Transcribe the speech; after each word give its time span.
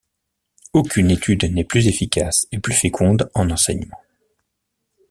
Aucune 0.73 1.11
étude 1.11 1.43
n’est 1.43 1.63
plus 1.63 1.85
efficace 1.87 2.47
et 2.51 2.57
plus 2.57 2.73
féconde 2.73 3.29
en 3.35 3.51
enseignements. 3.51 4.01